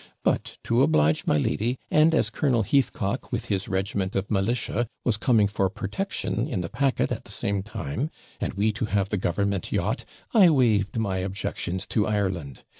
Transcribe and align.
But, 0.23 0.57
to 0.63 0.81
oblige 0.81 1.27
my 1.27 1.37
lady, 1.37 1.77
and 1.91 2.15
as 2.15 2.31
Colonel 2.31 2.63
Heathcock, 2.63 3.31
with 3.31 3.49
his 3.49 3.67
regiment 3.67 4.15
of 4.15 4.31
militia, 4.31 4.87
was 5.03 5.15
coming 5.15 5.47
for 5.47 5.69
purtection 5.69 6.47
in 6.47 6.61
the 6.61 6.69
packet 6.69 7.11
at 7.11 7.23
the 7.25 7.31
same 7.31 7.61
time, 7.61 8.09
and 8.39 8.55
we 8.55 8.71
to 8.71 8.85
have 8.85 9.09
the 9.09 9.17
government 9.17 9.71
yacht, 9.71 10.03
I 10.33 10.49
waived 10.49 10.97
my 10.97 11.17
objections 11.19 11.85
to 11.89 12.07
Ireland. 12.07 12.63